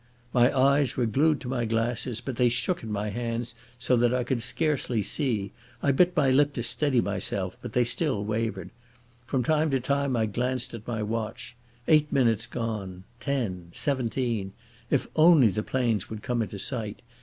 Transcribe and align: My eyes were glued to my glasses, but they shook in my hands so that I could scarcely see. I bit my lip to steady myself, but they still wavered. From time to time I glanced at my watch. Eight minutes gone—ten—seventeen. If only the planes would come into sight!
My 0.33 0.51
eyes 0.57 0.97
were 0.97 1.05
glued 1.05 1.39
to 1.41 1.47
my 1.47 1.65
glasses, 1.65 2.21
but 2.21 2.35
they 2.35 2.49
shook 2.49 2.81
in 2.81 2.91
my 2.91 3.09
hands 3.11 3.53
so 3.77 3.95
that 3.97 4.15
I 4.15 4.23
could 4.23 4.41
scarcely 4.41 5.03
see. 5.03 5.51
I 5.83 5.91
bit 5.91 6.17
my 6.17 6.31
lip 6.31 6.53
to 6.53 6.63
steady 6.63 6.99
myself, 7.01 7.55
but 7.61 7.73
they 7.73 7.83
still 7.83 8.23
wavered. 8.25 8.71
From 9.27 9.43
time 9.43 9.69
to 9.69 9.79
time 9.79 10.15
I 10.15 10.25
glanced 10.25 10.73
at 10.73 10.87
my 10.87 11.03
watch. 11.03 11.55
Eight 11.87 12.11
minutes 12.11 12.47
gone—ten—seventeen. 12.47 14.53
If 14.89 15.05
only 15.15 15.49
the 15.49 15.61
planes 15.61 16.09
would 16.09 16.23
come 16.23 16.41
into 16.41 16.57
sight! 16.57 17.03